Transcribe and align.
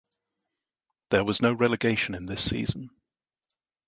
There 1.11 1.23
was 1.23 1.43
no 1.43 1.53
relegation 1.53 2.15
in 2.15 2.25
this 2.25 2.43
season. 2.43 2.89